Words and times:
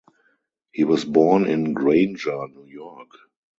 He 0.71 0.83
was 0.83 1.05
born 1.05 1.45
in 1.45 1.73
Granger, 1.73 2.47
New 2.47 2.65
York. 2.65 3.09